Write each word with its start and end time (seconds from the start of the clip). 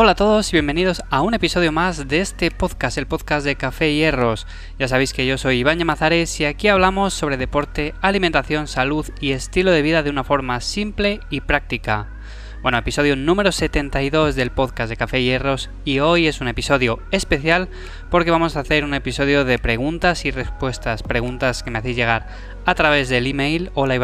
Hola 0.00 0.12
a 0.12 0.14
todos 0.14 0.48
y 0.50 0.52
bienvenidos 0.52 1.02
a 1.10 1.22
un 1.22 1.34
episodio 1.34 1.72
más 1.72 2.06
de 2.06 2.20
este 2.20 2.52
podcast, 2.52 2.98
el 2.98 3.08
podcast 3.08 3.44
de 3.44 3.56
Café 3.56 3.90
y 3.90 3.96
Hierros. 3.96 4.46
Ya 4.78 4.86
sabéis 4.86 5.12
que 5.12 5.26
yo 5.26 5.38
soy 5.38 5.58
Iván 5.58 5.80
Yamazares 5.80 6.38
y 6.38 6.44
aquí 6.44 6.68
hablamos 6.68 7.14
sobre 7.14 7.36
deporte, 7.36 7.94
alimentación, 8.00 8.68
salud 8.68 9.04
y 9.20 9.32
estilo 9.32 9.72
de 9.72 9.82
vida 9.82 10.04
de 10.04 10.10
una 10.10 10.22
forma 10.22 10.60
simple 10.60 11.18
y 11.30 11.40
práctica. 11.40 12.06
Bueno, 12.62 12.78
episodio 12.78 13.16
número 13.16 13.50
72 13.50 14.36
del 14.36 14.52
podcast 14.52 14.88
de 14.88 14.96
Café 14.96 15.18
y 15.18 15.24
Hierros 15.24 15.68
y 15.84 15.98
hoy 15.98 16.28
es 16.28 16.40
un 16.40 16.46
episodio 16.46 17.00
especial 17.10 17.68
porque 18.08 18.30
vamos 18.30 18.54
a 18.56 18.60
hacer 18.60 18.84
un 18.84 18.94
episodio 18.94 19.44
de 19.44 19.58
preguntas 19.58 20.24
y 20.24 20.30
respuestas, 20.30 21.02
preguntas 21.02 21.64
que 21.64 21.72
me 21.72 21.80
hacéis 21.80 21.96
llegar 21.96 22.28
a 22.66 22.76
través 22.76 23.08
del 23.08 23.26
email 23.26 23.72
hola 23.74 23.96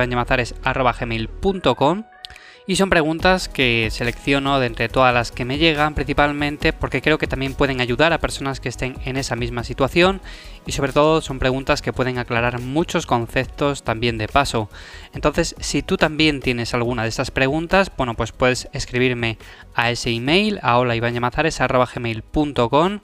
y 2.66 2.76
son 2.76 2.88
preguntas 2.88 3.48
que 3.48 3.88
selecciono 3.90 4.58
de 4.58 4.66
entre 4.66 4.88
todas 4.88 5.12
las 5.12 5.32
que 5.32 5.44
me 5.44 5.58
llegan, 5.58 5.94
principalmente 5.94 6.72
porque 6.72 7.02
creo 7.02 7.18
que 7.18 7.26
también 7.26 7.52
pueden 7.52 7.82
ayudar 7.82 8.14
a 8.14 8.18
personas 8.18 8.58
que 8.58 8.70
estén 8.70 8.96
en 9.04 9.18
esa 9.18 9.36
misma 9.36 9.64
situación 9.64 10.22
y 10.66 10.72
sobre 10.72 10.92
todo 10.92 11.20
son 11.20 11.38
preguntas 11.38 11.82
que 11.82 11.92
pueden 11.92 12.16
aclarar 12.16 12.60
muchos 12.60 13.04
conceptos 13.04 13.82
también 13.82 14.16
de 14.16 14.28
paso. 14.28 14.70
Entonces, 15.12 15.54
si 15.60 15.82
tú 15.82 15.98
también 15.98 16.40
tienes 16.40 16.72
alguna 16.72 17.02
de 17.02 17.10
estas 17.10 17.30
preguntas, 17.30 17.92
bueno, 17.98 18.14
pues 18.14 18.32
puedes 18.32 18.66
escribirme 18.72 19.36
a 19.74 19.90
ese 19.90 20.08
email, 20.10 20.58
a 20.62 20.78
holaibanyamazares.com 20.78 23.00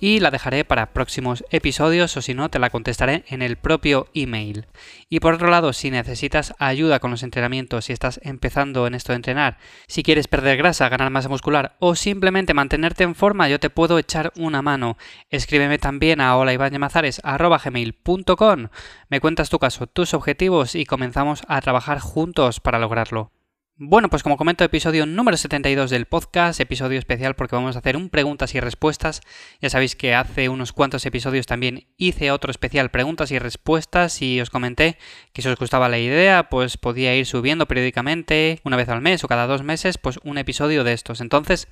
y 0.00 0.20
la 0.20 0.30
dejaré 0.30 0.64
para 0.64 0.92
próximos 0.92 1.44
episodios 1.50 2.16
o 2.16 2.22
si 2.22 2.34
no 2.34 2.48
te 2.48 2.58
la 2.58 2.70
contestaré 2.70 3.24
en 3.28 3.42
el 3.42 3.56
propio 3.56 4.08
email. 4.14 4.66
Y 5.08 5.20
por 5.20 5.34
otro 5.34 5.48
lado, 5.48 5.72
si 5.72 5.90
necesitas 5.90 6.54
ayuda 6.58 7.00
con 7.00 7.10
los 7.10 7.22
entrenamientos, 7.22 7.86
si 7.86 7.92
estás 7.92 8.20
empezando 8.22 8.86
en 8.86 8.94
esto 8.94 9.12
de 9.12 9.16
entrenar, 9.16 9.58
si 9.86 10.02
quieres 10.02 10.28
perder 10.28 10.56
grasa, 10.56 10.88
ganar 10.88 11.10
masa 11.10 11.28
muscular 11.28 11.76
o 11.78 11.94
simplemente 11.94 12.54
mantenerte 12.54 13.04
en 13.04 13.14
forma, 13.14 13.48
yo 13.48 13.60
te 13.60 13.70
puedo 13.70 13.98
echar 13.98 14.32
una 14.36 14.62
mano. 14.62 14.96
Escríbeme 15.30 15.78
también 15.78 16.20
a 16.20 16.36
holaivanyamazares.com, 16.36 18.68
me 19.08 19.20
cuentas 19.20 19.50
tu 19.50 19.58
caso, 19.58 19.86
tus 19.86 20.14
objetivos 20.14 20.74
y 20.74 20.84
comenzamos 20.84 21.42
a 21.48 21.60
trabajar 21.60 22.00
juntos 22.00 22.60
para 22.60 22.78
lograrlo. 22.78 23.37
Bueno, 23.80 24.10
pues 24.10 24.24
como 24.24 24.36
comento, 24.36 24.64
episodio 24.64 25.06
número 25.06 25.36
72 25.36 25.88
del 25.88 26.06
podcast, 26.06 26.58
episodio 26.58 26.98
especial 26.98 27.36
porque 27.36 27.54
vamos 27.54 27.76
a 27.76 27.78
hacer 27.78 27.96
un 27.96 28.10
preguntas 28.10 28.52
y 28.56 28.58
respuestas. 28.58 29.20
Ya 29.60 29.70
sabéis 29.70 29.94
que 29.94 30.16
hace 30.16 30.48
unos 30.48 30.72
cuantos 30.72 31.06
episodios 31.06 31.46
también 31.46 31.86
hice 31.96 32.32
otro 32.32 32.50
especial 32.50 32.90
preguntas 32.90 33.30
y 33.30 33.38
respuestas 33.38 34.20
y 34.20 34.40
os 34.40 34.50
comenté 34.50 34.98
que 35.32 35.42
si 35.42 35.48
os 35.48 35.56
gustaba 35.56 35.88
la 35.88 36.00
idea, 36.00 36.48
pues 36.48 36.76
podía 36.76 37.14
ir 37.14 37.24
subiendo 37.24 37.68
periódicamente, 37.68 38.60
una 38.64 38.76
vez 38.76 38.88
al 38.88 39.00
mes 39.00 39.22
o 39.22 39.28
cada 39.28 39.46
dos 39.46 39.62
meses, 39.62 39.96
pues 39.96 40.18
un 40.24 40.38
episodio 40.38 40.82
de 40.82 40.92
estos. 40.92 41.20
Entonces, 41.20 41.68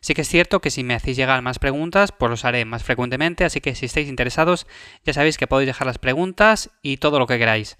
sí 0.00 0.12
que 0.12 0.20
es 0.20 0.28
cierto 0.28 0.60
que 0.60 0.68
si 0.68 0.84
me 0.84 0.92
hacéis 0.92 1.16
llegar 1.16 1.40
más 1.40 1.58
preguntas, 1.58 2.12
pues 2.12 2.28
los 2.28 2.44
haré 2.44 2.66
más 2.66 2.84
frecuentemente, 2.84 3.46
así 3.46 3.62
que 3.62 3.74
si 3.74 3.86
estáis 3.86 4.08
interesados, 4.08 4.66
ya 5.06 5.14
sabéis 5.14 5.38
que 5.38 5.46
podéis 5.46 5.68
dejar 5.68 5.86
las 5.86 5.96
preguntas 5.96 6.68
y 6.82 6.98
todo 6.98 7.18
lo 7.18 7.26
que 7.26 7.38
queráis. 7.38 7.78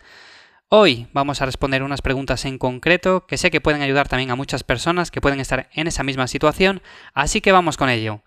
Hoy 0.69 1.07
vamos 1.13 1.41
a 1.41 1.47
responder 1.47 1.85
unas 1.85 2.03
preguntas 2.03 2.45
en 2.45 2.59
concreto 2.59 3.25
que 3.29 3.39
sé 3.39 3.53
que 3.53 3.61
pueden 3.61 3.83
ayudar 3.83 4.09
también 4.09 4.33
a 4.33 4.35
muchas 4.35 4.65
personas 4.65 5.13
que 5.13 5.21
pueden 5.21 5.39
estar 5.39 5.71
en 5.73 5.87
esa 5.87 6.03
misma 6.03 6.27
situación, 6.27 6.83
así 7.15 7.41
que 7.41 7.53
vamos 7.53 7.77
con 7.77 7.89
ello. 7.89 8.25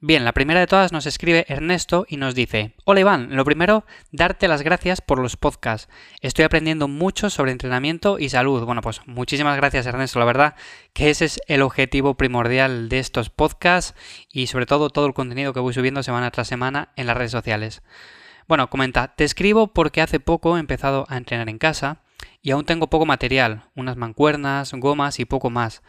Bien, 0.00 0.24
la 0.24 0.32
primera 0.32 0.58
de 0.58 0.66
todas 0.66 0.90
nos 0.90 1.06
escribe 1.06 1.46
Ernesto 1.48 2.04
y 2.08 2.16
nos 2.16 2.34
dice, 2.34 2.74
Hola 2.86 2.98
Iván, 2.98 3.36
lo 3.36 3.44
primero, 3.44 3.84
darte 4.10 4.48
las 4.48 4.62
gracias 4.62 5.00
por 5.00 5.20
los 5.20 5.36
podcasts. 5.36 5.88
Estoy 6.22 6.44
aprendiendo 6.44 6.88
mucho 6.88 7.30
sobre 7.30 7.52
entrenamiento 7.52 8.18
y 8.18 8.30
salud. 8.30 8.64
Bueno, 8.64 8.80
pues 8.80 9.02
muchísimas 9.06 9.56
gracias 9.56 9.86
Ernesto, 9.86 10.18
la 10.18 10.24
verdad 10.24 10.56
que 10.92 11.10
ese 11.10 11.26
es 11.26 11.40
el 11.46 11.62
objetivo 11.62 12.16
primordial 12.16 12.88
de 12.88 12.98
estos 12.98 13.30
podcasts 13.30 13.94
y 14.28 14.48
sobre 14.48 14.66
todo 14.66 14.90
todo 14.90 15.06
el 15.06 15.14
contenido 15.14 15.52
que 15.52 15.60
voy 15.60 15.72
subiendo 15.72 16.02
semana 16.02 16.32
tras 16.32 16.48
semana 16.48 16.88
en 16.96 17.06
las 17.06 17.16
redes 17.16 17.30
sociales. 17.30 17.80
Bueno, 18.48 18.70
comenta, 18.70 19.08
te 19.08 19.24
escribo 19.24 19.66
porque 19.66 20.00
hace 20.00 20.20
poco 20.20 20.56
he 20.56 20.60
empezado 20.60 21.04
a 21.08 21.16
entrenar 21.16 21.48
en 21.48 21.58
casa 21.58 22.02
y 22.42 22.52
aún 22.52 22.64
tengo 22.64 22.86
poco 22.86 23.04
material, 23.04 23.64
unas 23.74 23.96
mancuernas, 23.96 24.72
gomas 24.72 25.18
y 25.18 25.24
poco 25.24 25.50
más. 25.50 25.82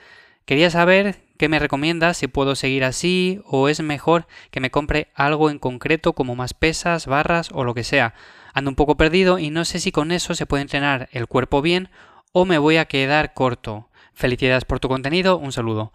Quería 0.46 0.72
saber 0.72 1.20
qué 1.38 1.50
me 1.50 1.60
recomiendas, 1.60 2.18
si 2.18 2.28
puedo 2.28 2.56
seguir 2.56 2.84
así 2.84 3.42
o 3.46 3.70
es 3.70 3.82
mejor 3.82 4.26
que 4.50 4.60
me 4.60 4.72
compre 4.72 5.12
algo 5.14 5.52
en 5.52 5.60
concreto 5.60 6.14
como 6.14 6.36
más 6.36 6.56
pesas, 6.56 7.06
barras 7.06 7.50
o 7.54 7.64
lo 7.64 7.76
que 7.76 7.84
sea. 7.84 8.16
Ando 8.56 8.72
un 8.72 8.76
poco 8.76 8.98
perdido 8.98 9.38
y 9.38 9.52
no 9.52 9.64
sé 9.64 9.80
si 9.80 9.92
con 9.92 10.12
eso 10.12 10.34
se 10.34 10.48
puede 10.48 10.64
entrenar 10.64 11.10
el 11.12 11.28
cuerpo 11.28 11.62
bien 11.62 11.90
o 12.32 12.46
me 12.46 12.58
voy 12.58 12.78
a 12.78 12.86
quedar 12.86 13.36
corto. 13.36 13.90
Felicidades 14.16 14.66
por 14.66 14.80
tu 14.80 14.88
contenido, 14.88 15.38
un 15.38 15.52
saludo. 15.52 15.92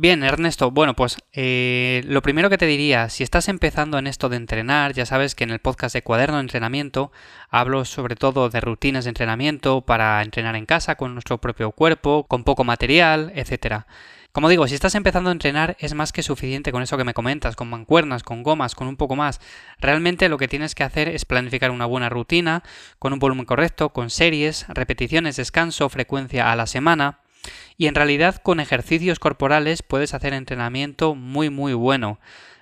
Bien, 0.00 0.22
Ernesto, 0.22 0.70
bueno, 0.70 0.94
pues 0.94 1.16
eh, 1.32 2.02
lo 2.06 2.22
primero 2.22 2.48
que 2.48 2.56
te 2.56 2.66
diría, 2.66 3.08
si 3.08 3.24
estás 3.24 3.48
empezando 3.48 3.98
en 3.98 4.06
esto 4.06 4.28
de 4.28 4.36
entrenar, 4.36 4.92
ya 4.92 5.04
sabes 5.04 5.34
que 5.34 5.42
en 5.42 5.50
el 5.50 5.58
podcast 5.58 5.92
de 5.92 6.02
Cuaderno 6.02 6.36
de 6.36 6.42
Entrenamiento 6.42 7.10
hablo 7.50 7.84
sobre 7.84 8.14
todo 8.14 8.48
de 8.48 8.60
rutinas 8.60 9.06
de 9.06 9.08
entrenamiento 9.08 9.80
para 9.80 10.22
entrenar 10.22 10.54
en 10.54 10.66
casa 10.66 10.94
con 10.94 11.14
nuestro 11.14 11.38
propio 11.38 11.72
cuerpo, 11.72 12.28
con 12.28 12.44
poco 12.44 12.62
material, 12.62 13.32
etc. 13.34 13.86
Como 14.30 14.48
digo, 14.48 14.68
si 14.68 14.76
estás 14.76 14.94
empezando 14.94 15.30
a 15.30 15.32
entrenar 15.32 15.76
es 15.80 15.94
más 15.94 16.12
que 16.12 16.22
suficiente 16.22 16.70
con 16.70 16.84
eso 16.84 16.96
que 16.96 17.02
me 17.02 17.12
comentas, 17.12 17.56
con 17.56 17.68
mancuernas, 17.68 18.22
con 18.22 18.44
gomas, 18.44 18.76
con 18.76 18.86
un 18.86 18.96
poco 18.96 19.16
más. 19.16 19.40
Realmente 19.80 20.28
lo 20.28 20.38
que 20.38 20.46
tienes 20.46 20.76
que 20.76 20.84
hacer 20.84 21.08
es 21.08 21.24
planificar 21.24 21.72
una 21.72 21.86
buena 21.86 22.08
rutina, 22.08 22.62
con 23.00 23.12
un 23.12 23.18
volumen 23.18 23.46
correcto, 23.46 23.88
con 23.88 24.10
series, 24.10 24.64
repeticiones, 24.68 25.34
descanso, 25.34 25.88
frecuencia 25.88 26.52
a 26.52 26.54
la 26.54 26.68
semana 26.68 27.18
y 27.76 27.86
en 27.86 27.94
realidad 27.94 28.36
con 28.36 28.60
ejercicios 28.60 29.18
corporales 29.18 29.82
puedes 29.82 30.14
hacer 30.14 30.32
entrenamiento 30.32 31.14
muy 31.14 31.50
muy 31.50 31.74
bueno. 31.74 32.18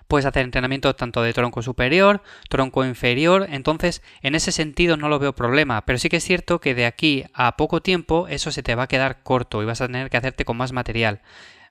Puedes 0.08 0.26
hacer 0.26 0.44
entrenamiento 0.44 0.94
tanto 0.94 1.22
de 1.22 1.32
tronco 1.32 1.62
superior, 1.62 2.22
tronco 2.48 2.84
inferior, 2.84 3.48
entonces 3.50 4.02
en 4.22 4.36
ese 4.36 4.52
sentido 4.52 4.96
no 4.96 5.08
lo 5.08 5.19
veo 5.19 5.34
problema, 5.34 5.84
pero 5.84 5.98
sí 5.98 6.08
que 6.08 6.19
es 6.19 6.25
cierto 6.25 6.60
que 6.60 6.76
de 6.76 6.86
aquí 6.86 7.25
a 7.34 7.56
poco 7.56 7.82
tiempo 7.82 8.28
eso 8.28 8.52
se 8.52 8.62
te 8.62 8.76
va 8.76 8.84
a 8.84 8.88
quedar 8.88 9.25
corto 9.25 9.62
y 9.62 9.66
vas 9.66 9.80
a 9.80 9.86
tener 9.86 10.08
que 10.08 10.16
hacerte 10.16 10.44
con 10.44 10.56
más 10.56 10.72
material. 10.72 11.22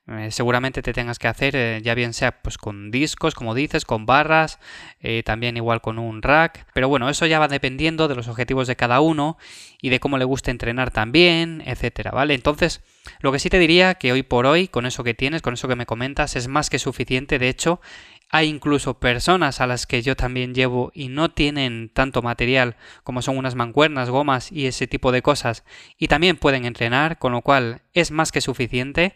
Eh, 0.08 0.30
seguramente 0.30 0.84
te 0.84 0.94
tengas 0.94 1.18
que 1.18 1.28
hacer 1.28 1.56
eh, 1.56 1.82
ya 1.84 1.96
bien 1.96 2.14
sea 2.14 2.44
pues 2.44 2.60
con 2.60 2.92
discos 2.92 3.34
como 3.34 3.56
dices 3.56 3.86
con 3.86 4.06
barras 4.06 4.60
eh, 5.00 5.24
también 5.26 5.58
igual 5.58 5.82
con 5.82 5.98
un 5.98 6.22
rack. 6.22 6.68
Pero 6.76 6.88
bueno 6.88 7.10
eso 7.10 7.26
ya 7.26 7.40
va 7.40 7.48
dependiendo 7.48 8.08
de 8.08 8.14
los 8.14 8.28
objetivos 8.28 8.68
de 8.68 8.76
cada 8.76 9.00
uno 9.00 9.40
y 9.82 9.90
de 9.90 10.00
cómo 10.00 10.20
le 10.20 10.26
gusta 10.26 10.52
entrenar 10.52 10.92
también 10.92 11.64
etcétera 11.66 12.12
vale 12.12 12.36
entonces 12.36 12.84
lo 13.20 13.32
que 13.32 13.40
sí 13.40 13.50
te 13.50 13.58
diría 13.58 13.96
que 13.96 14.12
hoy 14.12 14.22
por 14.22 14.46
hoy 14.46 14.68
con 14.68 14.86
eso 14.86 15.04
que 15.04 15.16
tienes 15.16 15.42
con 15.42 15.56
eso 15.56 15.68
que 15.68 15.76
me 15.76 15.88
comentas 15.88 16.36
es 16.36 16.48
más 16.48 16.70
que 16.70 16.78
suficiente. 16.78 17.40
De 17.40 17.50
hecho 17.50 17.82
hay 18.30 18.48
incluso 18.48 19.00
personas 19.00 19.62
a 19.62 19.68
las 19.68 19.88
que 19.88 20.02
yo 20.02 20.16
también 20.16 20.54
llevo 20.54 20.92
y 20.94 21.08
no 21.08 21.32
tienen 21.32 21.90
tanto 21.90 22.22
material 22.22 22.76
como 23.04 23.22
son 23.24 23.38
unas 23.38 23.56
mancuernas, 23.56 24.10
gomas 24.10 24.52
y 24.52 24.68
ese 24.68 24.86
tipo 24.88 25.12
de 25.12 25.22
cosas 25.22 25.64
y 25.98 26.10
también 26.10 26.38
pueden 26.38 26.66
entrenar, 26.66 27.18
con 27.18 27.32
lo 27.32 27.42
cual 27.42 27.82
es 27.94 28.12
más 28.12 28.32
que 28.32 28.42
suficiente. 28.42 29.16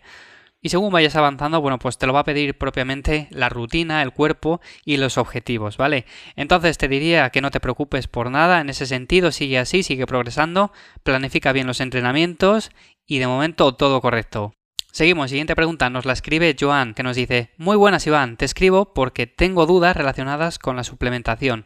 Y 0.62 0.70
según 0.70 0.92
vayas 0.92 1.16
avanzando, 1.16 1.62
bueno, 1.62 1.80
pues 1.80 1.98
te 1.98 2.06
lo 2.06 2.12
va 2.12 2.20
a 2.20 2.26
pedir 2.26 2.58
propiamente 2.58 3.30
la 3.32 3.48
rutina, 3.48 4.02
el 4.02 4.12
cuerpo 4.12 4.60
y 4.84 4.98
los 4.98 5.18
objetivos, 5.18 5.78
¿vale? 5.78 6.06
Entonces 6.36 6.78
te 6.78 6.90
diría 6.90 7.30
que 7.30 7.42
no 7.42 7.50
te 7.50 7.62
preocupes 7.62 8.08
por 8.08 8.30
nada, 8.30 8.60
en 8.60 8.70
ese 8.70 8.86
sentido 8.86 9.32
sigue 9.32 9.58
así, 9.58 9.84
sigue 9.84 10.06
progresando, 10.06 10.74
planifica 11.04 11.54
bien 11.54 11.68
los 11.68 11.80
entrenamientos 11.80 12.72
y 13.06 13.20
de 13.20 13.28
momento 13.28 13.74
todo 13.76 14.02
correcto. 14.02 14.54
Seguimos, 14.92 15.30
siguiente 15.30 15.56
pregunta, 15.56 15.90
nos 15.90 16.06
la 16.06 16.14
escribe 16.14 16.56
Joan, 16.60 16.94
que 16.94 17.04
nos 17.04 17.16
dice, 17.16 17.52
Muy 17.58 17.78
buenas 17.78 18.06
Iván, 18.06 18.36
te 18.36 18.44
escribo 18.44 18.94
porque 18.94 19.28
tengo 19.28 19.66
dudas 19.66 19.96
relacionadas 19.96 20.60
con 20.60 20.76
la 20.76 20.84
suplementación. 20.84 21.64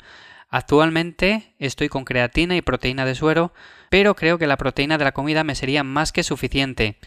Actualmente 0.50 1.56
estoy 1.57 1.89
con 1.89 2.06
creatina 2.06 2.56
y 2.56 2.62
proteína 2.62 3.06
de 3.06 3.16
suero, 3.16 3.54
pero 3.89 4.16
creo 4.16 4.38
que 4.38 4.46
la 4.46 4.57
proteína 4.57 5.00
de 5.00 5.06
la 5.06 5.13
comida 5.13 5.44
me 5.44 5.56
sería 5.56 5.84
más 5.84 6.12
que 6.12 6.22
suficiente 6.22 7.00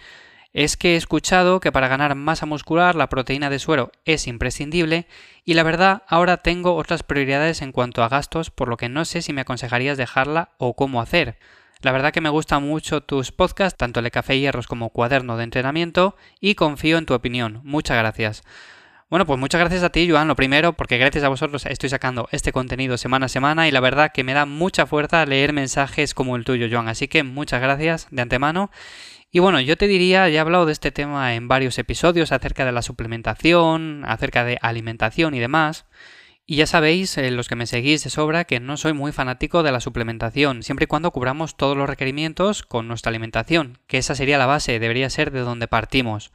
es 0.53 0.77
que 0.77 0.95
he 0.95 0.97
escuchado 0.97 1.61
que 1.61 1.73
para 1.73 1.89
ganar 1.89 2.15
masa 2.15 2.47
muscular 2.47 2.95
la 2.95 3.09
proteína 3.09 3.51
de 3.51 3.59
suero 3.59 3.93
es 4.05 4.27
imprescindible 4.27 5.07
y 5.45 5.55
la 5.55 5.63
verdad 5.63 6.03
ahora 6.09 6.39
tengo 6.39 6.75
otras 6.75 7.03
prioridades 7.03 7.63
en 7.63 7.73
cuanto 7.73 8.03
a 8.03 8.09
gastos 8.09 8.51
por 8.51 8.69
lo 8.69 8.77
que 8.77 8.89
no 8.89 9.05
sé 9.05 9.23
si 9.23 9.33
me 9.33 9.43
aconsejarías 9.43 9.99
dejarla 9.99 10.51
o 10.59 10.75
cómo 10.75 11.01
hacer. 11.01 11.39
La 11.83 11.93
verdad 11.93 12.13
que 12.13 12.21
me 12.21 12.31
gustan 12.31 12.63
mucho 12.63 13.03
tus 13.03 13.33
podcasts, 13.33 13.77
tanto 13.77 14.01
el 14.01 14.05
de 14.05 14.11
Café 14.11 14.37
y 14.37 14.41
Hierros 14.41 14.67
como 14.67 14.91
Cuaderno 14.91 15.37
de 15.37 15.45
Entrenamiento, 15.45 16.17
y 16.41 16.55
confío 16.55 16.97
en 16.97 17.07
tu 17.07 17.15
opinión. 17.15 17.61
Muchas 17.65 17.99
gracias. 17.99 18.43
Bueno, 19.09 19.25
pues 19.25 19.39
muchas 19.39 19.61
gracias 19.61 19.85
a 19.85 19.91
ti, 19.91 20.11
Joan, 20.11 20.27
lo 20.27 20.35
primero, 20.35 20.73
porque 20.73 20.99
gracias 20.99 21.23
a 21.23 21.29
vosotros 21.29 21.65
estoy 21.67 21.89
sacando 21.89 22.29
este 22.33 22.51
contenido 22.51 22.99
semana 22.99 23.27
a 23.27 23.29
semana 23.29 23.69
y 23.69 23.71
la 23.71 23.79
verdad 23.79 24.11
que 24.13 24.25
me 24.25 24.35
da 24.35 24.47
mucha 24.47 24.85
fuerza 24.85 25.25
leer 25.27 25.53
mensajes 25.53 26.13
como 26.13 26.35
el 26.35 26.45
tuyo, 26.45 26.67
Joan. 26.69 26.89
Así 26.89 27.07
que 27.07 27.23
muchas 27.23 27.61
gracias 27.61 28.09
de 28.11 28.23
antemano 28.23 28.71
y 29.31 29.39
bueno, 29.39 29.61
yo 29.61 29.77
te 29.77 29.87
diría, 29.87 30.29
ya 30.29 30.39
he 30.39 30.41
hablado 30.41 30.67
de 30.67 30.73
este 30.73 30.91
tema 30.91 31.35
en 31.35 31.47
varios 31.47 31.79
episodios 31.79 32.33
acerca 32.33 32.65
de 32.65 32.73
la 32.73 32.83
suplementación, 32.83 34.03
acerca 34.07 34.45
de 34.45 34.59
alimentación 34.63 35.35
y 35.35 35.41
demás. 35.41 35.87
Y 36.45 36.57
ya 36.57 36.67
sabéis, 36.67 37.19
eh, 37.19 37.31
los 37.31 37.49
que 37.49 37.55
me 37.55 37.67
seguís 37.67 38.03
de 38.03 38.11
sobra, 38.11 38.45
que 38.45 38.61
no 38.61 38.77
soy 38.77 38.93
muy 38.93 39.13
fanático 39.13 39.63
de 39.63 39.73
la 39.73 39.81
suplementación, 39.81 40.63
siempre 40.63 40.85
y 40.85 40.87
cuando 40.87 41.11
cubramos 41.11 41.57
todos 41.57 41.77
los 41.77 41.89
requerimientos 41.89 42.63
con 42.63 42.89
nuestra 42.89 43.11
alimentación, 43.11 43.79
que 43.87 43.99
esa 43.99 44.15
sería 44.15 44.39
la 44.39 44.47
base, 44.47 44.79
debería 44.79 45.11
ser 45.11 45.33
de 45.33 45.41
donde 45.41 45.69
partimos. 45.69 46.33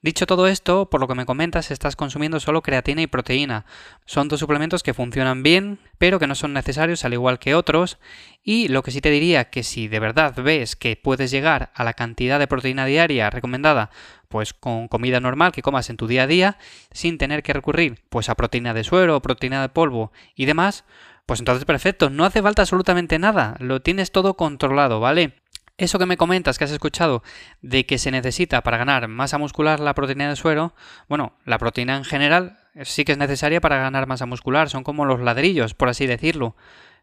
Dicho 0.00 0.26
todo 0.26 0.46
esto, 0.46 0.88
por 0.88 1.00
lo 1.00 1.08
que 1.08 1.16
me 1.16 1.26
comentas, 1.26 1.72
estás 1.72 1.96
consumiendo 1.96 2.38
solo 2.38 2.62
creatina 2.62 3.02
y 3.02 3.08
proteína. 3.08 3.66
Son 4.06 4.28
dos 4.28 4.38
suplementos 4.38 4.84
que 4.84 4.94
funcionan 4.94 5.42
bien, 5.42 5.80
pero 5.98 6.20
que 6.20 6.28
no 6.28 6.36
son 6.36 6.52
necesarios 6.52 7.04
al 7.04 7.14
igual 7.14 7.40
que 7.40 7.56
otros. 7.56 7.98
Y 8.44 8.68
lo 8.68 8.84
que 8.84 8.92
sí 8.92 9.00
te 9.00 9.10
diría 9.10 9.50
que 9.50 9.64
si 9.64 9.88
de 9.88 9.98
verdad 9.98 10.36
ves 10.36 10.76
que 10.76 10.94
puedes 10.94 11.32
llegar 11.32 11.72
a 11.74 11.82
la 11.82 11.94
cantidad 11.94 12.38
de 12.38 12.46
proteína 12.46 12.86
diaria 12.86 13.28
recomendada, 13.28 13.90
pues 14.28 14.54
con 14.54 14.86
comida 14.86 15.18
normal 15.18 15.50
que 15.50 15.62
comas 15.62 15.90
en 15.90 15.96
tu 15.96 16.06
día 16.06 16.22
a 16.22 16.26
día, 16.28 16.58
sin 16.92 17.18
tener 17.18 17.42
que 17.42 17.52
recurrir 17.52 18.04
pues 18.08 18.28
a 18.28 18.36
proteína 18.36 18.74
de 18.74 18.84
suero, 18.84 19.20
proteína 19.20 19.62
de 19.62 19.68
polvo 19.68 20.12
y 20.36 20.44
demás, 20.44 20.84
pues 21.26 21.40
entonces 21.40 21.64
perfecto, 21.64 22.08
no 22.08 22.24
hace 22.24 22.40
falta 22.40 22.62
absolutamente 22.62 23.18
nada, 23.18 23.56
lo 23.58 23.82
tienes 23.82 24.12
todo 24.12 24.34
controlado, 24.34 25.00
¿vale? 25.00 25.37
Eso 25.78 26.00
que 26.00 26.06
me 26.06 26.16
comentas 26.16 26.58
que 26.58 26.64
has 26.64 26.72
escuchado 26.72 27.22
de 27.62 27.86
que 27.86 27.98
se 27.98 28.10
necesita 28.10 28.62
para 28.62 28.78
ganar 28.78 29.06
masa 29.06 29.38
muscular 29.38 29.78
la 29.78 29.94
proteína 29.94 30.28
de 30.28 30.34
suero, 30.34 30.74
bueno, 31.08 31.34
la 31.44 31.58
proteína 31.58 31.96
en 31.96 32.04
general 32.04 32.58
sí 32.82 33.04
que 33.04 33.12
es 33.12 33.18
necesaria 33.18 33.60
para 33.60 33.78
ganar 33.78 34.08
masa 34.08 34.26
muscular, 34.26 34.68
son 34.68 34.82
como 34.82 35.04
los 35.04 35.20
ladrillos, 35.20 35.74
por 35.74 35.88
así 35.88 36.08
decirlo. 36.08 36.56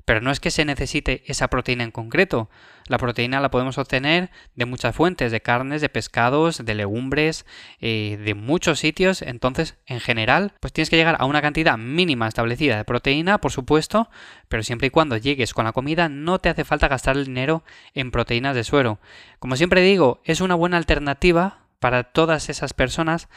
Pero 0.06 0.22
no 0.22 0.31
es 0.31 0.40
que 0.40 0.52
se 0.52 0.66
necesite 0.66 1.24
esa 1.25 1.50
proteína 1.50 1.84
en 1.84 1.92
concreto. 1.92 2.50
La 2.88 3.00
proteína 3.00 3.42
la 3.42 3.50
podemos 3.50 3.80
obtener 3.80 4.30
de 4.56 4.66
muchas 4.66 4.96
fuentes, 4.96 5.31
de 5.31 5.42
carnes, 5.42 5.81
de 5.81 5.90
pescados, 5.90 6.63
de 6.63 6.75
legumbres, 6.75 7.46
eh, 7.81 8.19
de 8.24 8.36
muchos 8.36 8.80
sitios. 8.80 9.24
Entonces, 9.24 9.75
en 9.88 10.00
general, 10.00 10.54
pues 10.60 10.72
tienes 10.72 10.92
que 10.92 10.96
llegar 10.98 11.18
a 11.19 11.25
una 11.25 11.42
cantidad 11.42 11.78
mínima 11.78 12.28
establecida 12.28 12.78
de 12.78 12.86
proteína, 12.86 13.40
por 13.40 13.52
supuesto, 13.52 14.10
pero 14.48 14.62
siempre 14.62 14.88
y 14.88 14.92
cuando 14.92 15.18
llegues 15.18 15.56
con 15.56 15.66
la 15.66 15.74
comida 15.74 16.08
no 16.08 16.38
te 16.38 16.50
hace 16.50 16.63
falta 16.63 16.88
gastar 16.88 17.18
el 17.18 17.25
dinero 17.25 17.63
en 17.96 18.12
proteínas 18.12 18.56
de 18.56 18.63
suero. 18.63 19.00
Como 19.40 19.56
siempre 19.56 19.81
digo, 19.81 20.22
es 20.24 20.40
una 20.40 20.54
buena 20.56 20.78
alternativa 20.78 21.66
para 21.80 22.04
todas 22.04 22.50
esas 22.50 22.74
personas 22.74 23.28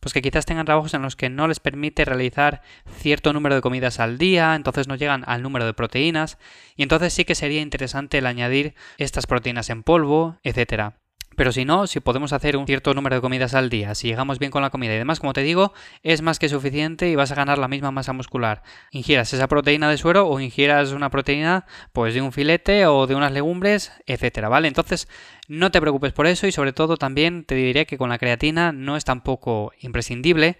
pues 0.00 0.12
que 0.12 0.22
quizás 0.22 0.46
tengan 0.46 0.66
trabajos 0.66 0.94
en 0.94 1.02
los 1.02 1.16
que 1.16 1.30
no 1.30 1.48
les 1.48 1.60
permite 1.60 2.04
realizar 2.04 2.62
cierto 2.98 3.32
número 3.32 3.54
de 3.54 3.60
comidas 3.60 4.00
al 4.00 4.18
día, 4.18 4.54
entonces 4.54 4.88
no 4.88 4.96
llegan 4.96 5.24
al 5.26 5.42
número 5.42 5.66
de 5.66 5.74
proteínas, 5.74 6.38
y 6.76 6.82
entonces 6.82 7.12
sí 7.12 7.24
que 7.24 7.34
sería 7.34 7.60
interesante 7.60 8.18
el 8.18 8.26
añadir 8.26 8.74
estas 8.98 9.26
proteínas 9.26 9.70
en 9.70 9.82
polvo, 9.82 10.38
etcétera. 10.42 11.03
Pero 11.36 11.52
si 11.52 11.64
no, 11.64 11.86
si 11.86 12.00
podemos 12.00 12.32
hacer 12.32 12.56
un 12.56 12.66
cierto 12.66 12.94
número 12.94 13.16
de 13.16 13.22
comidas 13.22 13.54
al 13.54 13.70
día, 13.70 13.94
si 13.94 14.08
llegamos 14.08 14.38
bien 14.38 14.50
con 14.50 14.62
la 14.62 14.70
comida 14.70 14.94
y 14.94 14.98
demás, 14.98 15.20
como 15.20 15.32
te 15.32 15.42
digo, 15.42 15.72
es 16.02 16.22
más 16.22 16.38
que 16.38 16.48
suficiente 16.48 17.08
y 17.08 17.16
vas 17.16 17.32
a 17.32 17.34
ganar 17.34 17.58
la 17.58 17.68
misma 17.68 17.90
masa 17.90 18.12
muscular. 18.12 18.62
Ingieras 18.90 19.32
esa 19.32 19.48
proteína 19.48 19.90
de 19.90 19.98
suero 19.98 20.28
o 20.28 20.40
ingieras 20.40 20.92
una 20.92 21.10
proteína 21.10 21.66
pues 21.92 22.14
de 22.14 22.22
un 22.22 22.32
filete 22.32 22.86
o 22.86 23.06
de 23.06 23.14
unas 23.14 23.32
legumbres, 23.32 23.92
etcétera, 24.06 24.48
¿vale? 24.48 24.68
Entonces, 24.68 25.08
no 25.48 25.70
te 25.70 25.80
preocupes 25.80 26.12
por 26.12 26.26
eso 26.26 26.46
y 26.46 26.52
sobre 26.52 26.72
todo 26.72 26.96
también 26.96 27.44
te 27.44 27.54
diré 27.54 27.86
que 27.86 27.98
con 27.98 28.08
la 28.08 28.18
creatina 28.18 28.72
no 28.72 28.96
es 28.96 29.04
tampoco 29.04 29.72
imprescindible, 29.80 30.58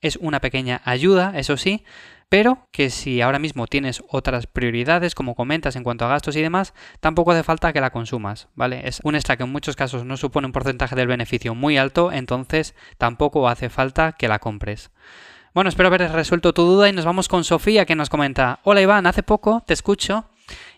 es 0.00 0.16
una 0.16 0.40
pequeña 0.40 0.82
ayuda, 0.84 1.32
eso 1.36 1.56
sí, 1.56 1.84
pero 2.28 2.66
que 2.72 2.90
si 2.90 3.20
ahora 3.20 3.38
mismo 3.38 3.66
tienes 3.66 4.02
otras 4.08 4.46
prioridades, 4.46 5.14
como 5.14 5.34
comentas 5.34 5.76
en 5.76 5.84
cuanto 5.84 6.04
a 6.04 6.08
gastos 6.08 6.36
y 6.36 6.42
demás, 6.42 6.74
tampoco 7.00 7.32
hace 7.32 7.42
falta 7.42 7.72
que 7.72 7.80
la 7.80 7.90
consumas, 7.90 8.48
¿vale? 8.54 8.88
Es 8.88 9.00
un 9.04 9.14
extra 9.14 9.36
que 9.36 9.44
en 9.44 9.52
muchos 9.52 9.76
casos 9.76 10.04
no 10.04 10.16
supone 10.16 10.46
un 10.46 10.52
porcentaje 10.52 10.96
del 10.96 11.06
beneficio 11.06 11.54
muy 11.54 11.78
alto, 11.78 12.10
entonces 12.12 12.74
tampoco 12.98 13.48
hace 13.48 13.68
falta 13.68 14.12
que 14.12 14.28
la 14.28 14.38
compres. 14.38 14.90
Bueno, 15.54 15.68
espero 15.68 15.86
haber 15.86 16.10
resuelto 16.12 16.52
tu 16.52 16.64
duda 16.64 16.88
y 16.88 16.92
nos 16.92 17.06
vamos 17.06 17.28
con 17.28 17.44
Sofía 17.44 17.86
que 17.86 17.94
nos 17.94 18.10
comenta, 18.10 18.60
hola 18.64 18.82
Iván, 18.82 19.06
hace 19.06 19.22
poco 19.22 19.62
te 19.66 19.72
escucho 19.72 20.26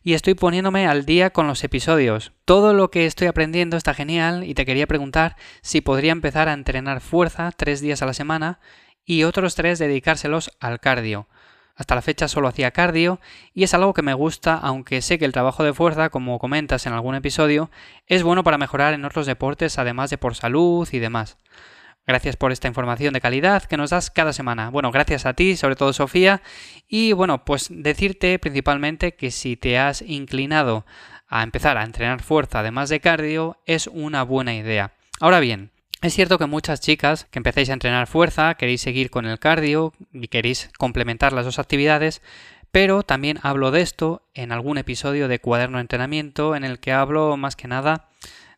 y 0.04 0.14
estoy 0.14 0.34
poniéndome 0.34 0.86
al 0.86 1.04
día 1.04 1.30
con 1.30 1.46
los 1.46 1.64
episodios. 1.64 2.32
Todo 2.44 2.74
lo 2.74 2.90
que 2.90 3.06
estoy 3.06 3.26
aprendiendo 3.26 3.76
está 3.76 3.94
genial 3.94 4.44
y 4.44 4.54
te 4.54 4.64
quería 4.64 4.86
preguntar 4.86 5.36
si 5.62 5.80
podría 5.80 6.12
empezar 6.12 6.48
a 6.48 6.52
entrenar 6.52 7.00
fuerza 7.00 7.50
tres 7.56 7.80
días 7.80 8.02
a 8.02 8.06
la 8.06 8.14
semana 8.14 8.60
y 9.04 9.24
otros 9.24 9.54
tres 9.54 9.78
dedicárselos 9.78 10.50
al 10.60 10.80
cardio. 10.80 11.26
Hasta 11.78 11.94
la 11.94 12.02
fecha 12.02 12.26
solo 12.26 12.48
hacía 12.48 12.72
cardio 12.72 13.20
y 13.54 13.62
es 13.62 13.72
algo 13.72 13.94
que 13.94 14.02
me 14.02 14.12
gusta, 14.12 14.54
aunque 14.54 15.00
sé 15.00 15.16
que 15.16 15.24
el 15.24 15.32
trabajo 15.32 15.62
de 15.62 15.72
fuerza, 15.72 16.10
como 16.10 16.40
comentas 16.40 16.84
en 16.86 16.92
algún 16.92 17.14
episodio, 17.14 17.70
es 18.08 18.24
bueno 18.24 18.42
para 18.42 18.58
mejorar 18.58 18.94
en 18.94 19.04
otros 19.04 19.26
deportes, 19.26 19.78
además 19.78 20.10
de 20.10 20.18
por 20.18 20.34
salud 20.34 20.88
y 20.90 20.98
demás. 20.98 21.38
Gracias 22.04 22.34
por 22.34 22.50
esta 22.50 22.66
información 22.66 23.14
de 23.14 23.20
calidad 23.20 23.62
que 23.62 23.76
nos 23.76 23.90
das 23.90 24.10
cada 24.10 24.32
semana. 24.32 24.70
Bueno, 24.70 24.90
gracias 24.90 25.24
a 25.24 25.34
ti, 25.34 25.56
sobre 25.56 25.76
todo 25.76 25.92
Sofía. 25.92 26.42
Y 26.88 27.12
bueno, 27.12 27.44
pues 27.44 27.68
decirte 27.70 28.40
principalmente 28.40 29.14
que 29.14 29.30
si 29.30 29.56
te 29.56 29.78
has 29.78 30.02
inclinado 30.02 30.84
a 31.28 31.44
empezar 31.44 31.78
a 31.78 31.84
entrenar 31.84 32.22
fuerza 32.22 32.58
además 32.58 32.88
de 32.88 32.98
cardio, 32.98 33.58
es 33.66 33.86
una 33.86 34.24
buena 34.24 34.52
idea. 34.54 34.94
Ahora 35.20 35.38
bien, 35.38 35.70
es 36.00 36.14
cierto 36.14 36.38
que 36.38 36.46
muchas 36.46 36.80
chicas 36.80 37.26
que 37.30 37.38
empecéis 37.38 37.70
a 37.70 37.72
entrenar 37.72 38.06
fuerza, 38.06 38.54
queréis 38.54 38.80
seguir 38.80 39.10
con 39.10 39.26
el 39.26 39.38
cardio 39.38 39.92
y 40.12 40.28
queréis 40.28 40.70
complementar 40.78 41.32
las 41.32 41.44
dos 41.44 41.58
actividades, 41.58 42.22
pero 42.70 43.02
también 43.02 43.38
hablo 43.42 43.70
de 43.70 43.80
esto 43.80 44.22
en 44.34 44.52
algún 44.52 44.78
episodio 44.78 45.26
de 45.26 45.40
Cuaderno 45.40 45.78
de 45.78 45.82
Entrenamiento 45.82 46.54
en 46.54 46.64
el 46.64 46.78
que 46.78 46.92
hablo 46.92 47.36
más 47.36 47.56
que 47.56 47.68
nada 47.68 48.08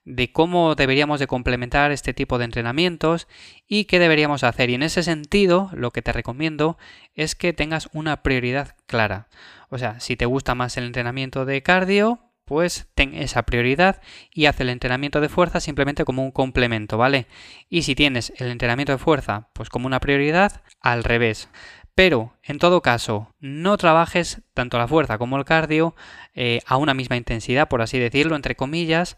de 0.05 0.33
cómo 0.33 0.75
deberíamos 0.75 1.21
de 1.21 1.27
complementar 1.27 1.93
este 1.93 2.15
tipo 2.15 2.39
de 2.39 2.45
entrenamientos 2.45 3.29
y 3.69 3.85
qué 3.85 3.99
deberíamos 3.99 4.45
hacer. 4.45 4.71
Y 4.71 4.75
en 4.75 4.83
ese 4.83 5.03
sentido, 5.03 5.71
lo 5.73 5.91
que 5.91 6.03
te 6.03 6.13
recomiendo 6.13 6.79
es 7.15 7.35
que 7.35 7.53
tengas 7.53 7.89
una 7.93 8.23
prioridad 8.23 8.77
clara. 8.87 9.29
O 9.69 9.79
sea, 9.79 10.01
si 10.01 10.17
te 10.17 10.27
gusta 10.27 10.55
más 10.55 10.77
el 10.77 10.85
entrenamiento 10.85 11.45
de 11.45 11.63
cardio, 11.63 12.19
pues 12.51 12.89
ten 12.97 13.15
esa 13.15 13.45
prioridad 13.45 14.03
y 14.35 14.47
haz 14.47 14.59
el 14.59 14.71
entrenamiento 14.71 15.21
de 15.21 15.29
fuerza 15.29 15.61
simplemente 15.61 16.05
como 16.05 16.25
un 16.25 16.33
complemento, 16.33 16.99
¿vale? 16.99 17.29
Y 17.69 17.83
si 17.83 17.95
tienes 17.95 18.33
el 18.39 18.51
entrenamiento 18.51 18.91
de 18.91 18.99
fuerza 18.99 19.51
pues 19.53 19.69
como 19.69 19.87
una 19.87 20.01
prioridad, 20.01 20.61
al 20.81 21.05
revés. 21.05 21.49
Pero, 21.95 22.35
en 22.43 22.59
todo 22.59 22.83
caso, 22.83 23.33
no 23.39 23.77
trabajes 23.77 24.43
tanto 24.53 24.79
la 24.79 24.89
fuerza 24.89 25.17
como 25.17 25.37
el 25.37 25.45
cardio 25.45 25.95
eh, 26.35 26.59
a 26.67 26.77
una 26.77 26.93
misma 26.93 27.17
intensidad, 27.17 27.69
por 27.69 27.83
así 27.83 28.01
decirlo, 28.01 28.35
entre 28.35 28.57
comillas, 28.57 29.17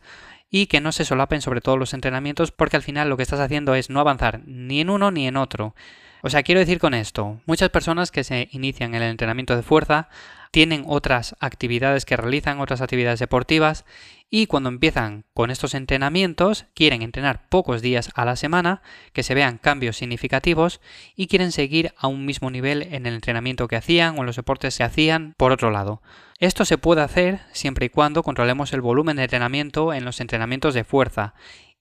y 0.51 0.67
que 0.67 0.83
no 0.83 0.93
se 0.93 1.07
solapen 1.07 1.41
sobre 1.41 1.63
todos 1.63 1.79
los 1.79 1.95
entrenamientos, 1.95 2.53
porque 2.53 2.77
al 2.77 2.83
final 2.83 3.09
lo 3.09 3.17
que 3.17 3.23
estás 3.23 3.41
haciendo 3.41 3.75
es 3.75 3.89
no 3.89 3.99
avanzar 4.01 4.43
ni 4.45 4.83
en 4.83 4.91
uno 4.91 5.11
ni 5.11 5.27
en 5.27 5.39
otro. 5.39 5.75
O 6.21 6.29
sea, 6.29 6.43
quiero 6.43 6.59
decir 6.59 6.79
con 6.79 6.93
esto, 6.93 7.41
muchas 7.47 7.71
personas 7.71 8.11
que 8.11 8.25
se 8.25 8.51
inician 8.53 8.95
en 8.95 9.03
el 9.03 9.11
entrenamiento 9.11 9.57
de 9.57 9.63
fuerza 9.63 10.11
tienen 10.53 10.85
otras 10.87 11.35
actividades 11.41 12.05
que 12.05 12.17
realizan, 12.17 12.61
otras 12.61 12.83
actividades 12.83 13.19
deportivas 13.19 13.85
y 14.29 14.47
cuando 14.47 14.69
empiezan 14.69 15.25
con 15.35 15.51
estos 15.51 15.75
entrenamientos 15.75 16.67
quieren 16.75 17.03
entrenar 17.03 17.49
pocos 17.49 17.83
días 17.83 18.11
a 18.15 18.25
la 18.27 18.37
semana, 18.37 18.83
que 19.15 19.23
se 19.23 19.35
vean 19.35 19.59
cambios 19.59 19.97
significativos 19.97 20.81
y 21.17 21.27
quieren 21.27 21.53
seguir 21.53 21.95
a 21.97 22.07
un 22.07 22.27
mismo 22.27 22.51
nivel 22.51 22.83
en 22.83 23.07
el 23.07 23.15
entrenamiento 23.15 23.67
que 23.67 23.77
hacían 23.77 24.17
o 24.17 24.21
en 24.21 24.27
los 24.27 24.37
deportes 24.37 24.77
que 24.77 24.85
hacían 24.85 25.35
por 25.39 25.53
otro 25.53 25.71
lado. 25.71 26.03
Esto 26.39 26.67
se 26.67 26.79
puede 26.79 27.01
hacer 27.01 27.41
siempre 27.53 27.87
y 27.87 27.89
cuando 27.89 28.23
controlemos 28.23 28.75
el 28.75 28.83
volumen 28.83 29.17
de 29.17 29.25
entrenamiento 29.25 29.95
en 29.95 30.05
los 30.05 30.21
entrenamientos 30.21 30.75
de 30.75 30.85
fuerza 30.85 31.35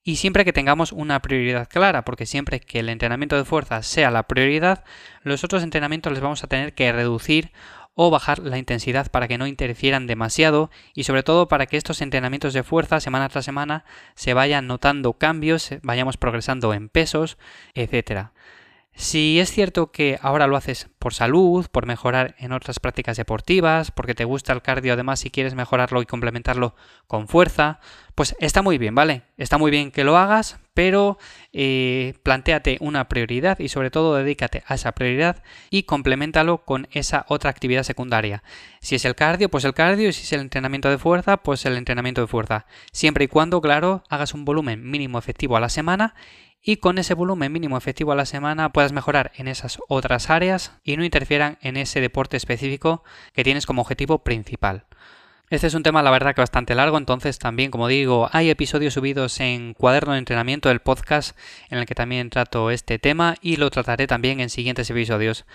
y 0.04 0.16
siempre 0.16 0.46
que 0.46 0.54
tengamos 0.54 0.94
una 0.94 1.22
prioridad 1.22 1.68
clara, 1.70 2.04
porque 2.04 2.26
siempre 2.26 2.60
que 2.60 2.80
el 2.80 2.90
entrenamiento 2.90 3.38
de 3.38 3.46
fuerza 3.46 3.84
sea 3.84 4.10
la 4.10 4.24
prioridad, 4.24 4.84
los 5.24 5.44
otros 5.44 5.62
entrenamientos 5.62 6.12
les 6.12 6.22
vamos 6.22 6.44
a 6.44 6.48
tener 6.48 6.74
que 6.74 6.92
reducir 6.92 7.52
o 7.94 8.10
bajar 8.10 8.40
la 8.40 8.58
intensidad 8.58 9.12
para 9.12 9.28
que 9.28 9.38
no 9.38 9.48
interfieran 9.48 10.08
demasiado 10.08 10.70
y 10.94 11.04
sobre 11.04 11.24
todo 11.24 11.48
para 11.48 11.66
que 11.66 11.78
estos 11.78 12.02
entrenamientos 12.02 12.54
de 12.54 12.64
fuerza 12.64 13.00
semana 13.00 13.30
tras 13.30 13.46
semana 13.46 13.84
se 14.16 14.34
vayan 14.34 14.68
notando 14.68 15.14
cambios, 15.14 15.70
vayamos 15.82 16.18
progresando 16.18 16.74
en 16.74 16.90
pesos, 16.90 17.38
etcétera. 17.74 18.34
Si 19.02 19.40
es 19.40 19.52
cierto 19.52 19.92
que 19.92 20.20
ahora 20.22 20.46
lo 20.46 20.56
haces 20.56 20.88
por 21.00 21.16
salud, 21.16 21.66
por 21.72 21.88
mejorar 21.88 22.36
en 22.38 22.52
otras 22.52 22.80
prácticas 22.80 23.18
deportivas, 23.18 23.90
porque 23.90 24.14
te 24.14 24.26
gusta 24.26 24.54
el 24.54 24.62
cardio 24.62 24.94
además 24.94 25.26
y 25.26 25.32
quieres 25.32 25.56
mejorarlo 25.56 26.04
y 26.04 26.06
complementarlo 26.06 26.76
con 27.08 27.28
fuerza, 27.28 27.80
pues 28.14 28.36
está 28.40 28.62
muy 28.62 28.78
bien, 28.78 28.94
¿vale? 28.94 29.24
Está 29.38 29.58
muy 29.58 29.72
bien 29.72 29.90
que 29.90 30.04
lo 30.04 30.20
hagas, 30.20 30.60
pero 30.76 31.18
eh, 31.52 32.14
planteate 32.22 32.78
una 32.80 33.10
prioridad 33.10 33.58
y 33.58 33.70
sobre 33.70 33.90
todo 33.90 34.16
dedícate 34.16 34.64
a 34.68 34.76
esa 34.76 34.92
prioridad 34.92 35.42
y 35.72 35.84
complementalo 35.84 36.64
con 36.64 36.88
esa 36.92 37.26
otra 37.28 37.50
actividad 37.50 37.82
secundaria. 37.82 38.44
Si 38.82 38.94
es 38.94 39.06
el 39.06 39.16
cardio, 39.16 39.50
pues 39.50 39.66
el 39.66 39.74
cardio 39.74 40.10
y 40.10 40.14
si 40.14 40.22
es 40.22 40.34
el 40.34 40.42
entrenamiento 40.42 40.92
de 40.92 41.00
fuerza, 41.00 41.38
pues 41.38 41.66
el 41.66 41.76
entrenamiento 41.76 42.22
de 42.22 42.28
fuerza. 42.28 42.68
Siempre 42.92 43.26
y 43.26 43.28
cuando, 43.28 43.62
claro, 43.62 44.04
hagas 44.10 44.36
un 44.36 44.46
volumen 44.46 44.88
mínimo 44.92 45.18
efectivo 45.18 45.58
a 45.58 45.60
la 45.60 45.70
semana 45.70 46.14
y 46.64 46.78
con 46.78 46.98
ese 46.98 47.14
volumen 47.14 47.52
mínimo 47.52 47.78
efectivo 47.78 48.12
a 48.12 48.16
la 48.16 48.26
semana 48.26 48.72
puedas 48.72 48.92
mejorar 48.92 49.32
en 49.36 49.48
esas 49.48 49.80
otras 49.88 50.30
áreas 50.30 50.74
y 50.84 50.96
no 50.98 51.04
interfieran 51.04 51.58
en 51.62 51.78
ese 51.78 52.02
deporte 52.02 52.38
específico 52.38 53.04
que 53.34 53.44
tienes 53.44 53.66
como 53.66 53.82
objetivo 53.82 54.20
principal. 54.20 54.86
Este 55.50 55.68
es 55.68 55.74
un 55.74 55.84
tema, 55.84 56.02
la 56.02 56.12
verdad, 56.12 56.34
que 56.34 56.40
bastante 56.40 56.76
largo, 56.76 56.98
entonces 56.98 57.38
también, 57.38 57.72
como 57.72 57.90
digo, 57.90 58.30
hay 58.32 58.50
episodios 58.50 58.94
subidos 58.94 59.38
en 59.42 59.74
Cuaderno 59.74 60.14
de 60.14 60.20
Entrenamiento 60.20 60.70
del 60.70 60.80
podcast 60.80 61.38
en 61.70 61.78
el 61.78 61.86
que 61.86 61.94
también 61.94 62.30
trato 62.30 62.72
este 62.72 63.00
tema 63.00 63.36
y 63.42 63.58
lo 63.58 63.70
trataré 63.70 64.08
también 64.08 64.40
en 64.40 64.50
siguientes 64.50 64.90
episodios. 64.90 65.46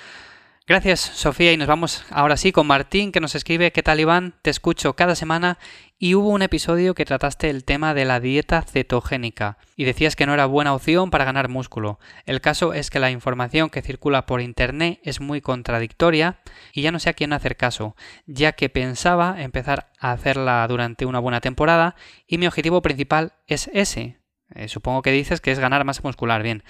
Gracias, 0.68 0.98
Sofía, 0.98 1.52
y 1.52 1.56
nos 1.56 1.68
vamos 1.68 2.04
ahora 2.10 2.36
sí 2.36 2.50
con 2.50 2.66
Martín, 2.66 3.12
que 3.12 3.20
nos 3.20 3.36
escribe, 3.36 3.70
¿qué 3.70 3.84
tal 3.84 4.00
Iván? 4.00 4.34
Te 4.42 4.50
escucho 4.50 4.96
cada 4.96 5.14
semana 5.14 5.58
y 5.96 6.16
hubo 6.16 6.30
un 6.30 6.42
episodio 6.42 6.96
que 6.96 7.04
trataste 7.04 7.50
el 7.50 7.62
tema 7.62 7.94
de 7.94 8.04
la 8.04 8.18
dieta 8.18 8.62
cetogénica 8.62 9.58
y 9.76 9.84
decías 9.84 10.16
que 10.16 10.26
no 10.26 10.34
era 10.34 10.46
buena 10.46 10.74
opción 10.74 11.10
para 11.12 11.24
ganar 11.24 11.48
músculo. 11.48 12.00
El 12.24 12.40
caso 12.40 12.74
es 12.74 12.90
que 12.90 12.98
la 12.98 13.12
información 13.12 13.70
que 13.70 13.80
circula 13.80 14.26
por 14.26 14.40
internet 14.40 14.98
es 15.04 15.20
muy 15.20 15.40
contradictoria 15.40 16.40
y 16.72 16.82
ya 16.82 16.90
no 16.90 16.98
sé 16.98 17.10
a 17.10 17.14
quién 17.14 17.32
hacer 17.32 17.56
caso, 17.56 17.94
ya 18.26 18.50
que 18.50 18.68
pensaba 18.68 19.40
empezar 19.40 19.92
a 20.00 20.10
hacerla 20.10 20.66
durante 20.66 21.06
una 21.06 21.20
buena 21.20 21.40
temporada 21.40 21.94
y 22.26 22.38
mi 22.38 22.48
objetivo 22.48 22.82
principal 22.82 23.34
es 23.46 23.70
ese. 23.72 24.18
Eh, 24.52 24.66
supongo 24.66 25.02
que 25.02 25.12
dices 25.12 25.40
que 25.40 25.52
es 25.52 25.60
ganar 25.60 25.84
masa 25.84 26.02
muscular, 26.02 26.42
bien. 26.42 26.64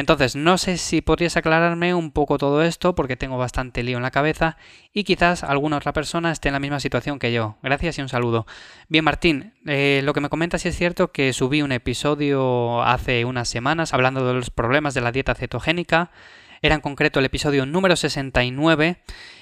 Entonces, 0.00 0.34
no 0.34 0.56
sé 0.56 0.78
si 0.78 1.02
podrías 1.02 1.36
aclararme 1.36 1.92
un 1.92 2.10
poco 2.10 2.38
todo 2.38 2.62
esto 2.62 2.94
porque 2.94 3.18
tengo 3.18 3.36
bastante 3.36 3.82
lío 3.82 3.98
en 3.98 4.02
la 4.02 4.10
cabeza 4.10 4.56
y 4.94 5.04
quizás 5.04 5.44
alguna 5.44 5.76
otra 5.76 5.92
persona 5.92 6.32
esté 6.32 6.48
en 6.48 6.54
la 6.54 6.58
misma 6.58 6.80
situación 6.80 7.18
que 7.18 7.32
yo. 7.32 7.58
Gracias 7.62 7.98
y 7.98 8.00
un 8.02 8.08
saludo. 8.08 8.46
Bien, 8.88 9.04
Martín, 9.04 9.52
eh, 9.66 10.00
lo 10.02 10.14
que 10.14 10.22
me 10.22 10.30
comentas 10.30 10.64
es 10.64 10.74
cierto 10.74 11.12
que 11.12 11.34
subí 11.34 11.60
un 11.60 11.72
episodio 11.72 12.82
hace 12.82 13.26
unas 13.26 13.50
semanas 13.50 13.92
hablando 13.92 14.26
de 14.26 14.32
los 14.32 14.48
problemas 14.48 14.94
de 14.94 15.02
la 15.02 15.12
dieta 15.12 15.34
cetogénica 15.34 16.10
era 16.62 16.74
en 16.74 16.80
concreto 16.80 17.18
el 17.20 17.26
episodio 17.26 17.66
número 17.66 17.96
69 17.96 18.98